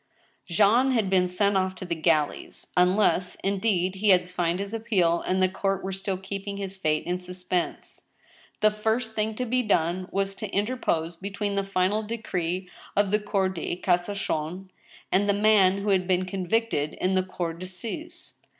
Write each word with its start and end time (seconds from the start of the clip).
Jean 0.47 0.93
had 0.93 1.11
been 1.11 1.29
sent 1.29 1.55
off 1.55 1.75
to 1.75 1.85
the 1.85 1.93
galleys— 1.93 2.65
unless, 2.75 3.35
indeed, 3.43 3.93
he 3.93 4.09
had 4.09 4.27
signed 4.27 4.57
his 4.57 4.73
appeal, 4.73 5.21
and 5.21 5.43
the 5.43 5.47
court 5.47 5.83
were 5.83 5.91
still 5.91 6.17
keeping 6.17 6.57
his 6.57 6.75
fate 6.75 7.05
in 7.05 7.19
sus 7.19 7.43
pense. 7.43 8.07
The 8.61 8.71
first 8.71 9.13
thing 9.13 9.35
to 9.35 9.45
be 9.45 9.61
done 9.61 10.07
was 10.11 10.33
to 10.37 10.49
interpose 10.49 11.15
between 11.17 11.53
the 11.53 11.63
final 11.63 12.01
de 12.01 12.17
cree 12.17 12.67
of 12.95 13.11
the 13.11 13.19
cour 13.19 13.47
de 13.47 13.79
cassattoHt 13.79 14.69
and 15.11 15.29
the 15.29 15.33
man 15.33 15.77
who 15.83 15.89
had 15.89 16.07
been 16.07 16.25
convict 16.25 16.73
ed 16.73 16.93
in 16.99 17.13
the 17.13 17.21
cotir 17.21 17.59
d* 17.59 17.63
assises. 17.67 18.41